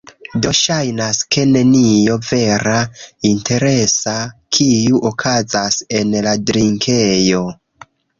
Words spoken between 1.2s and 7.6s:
ke nenio vera interesa, kiu okazas en la drinkejo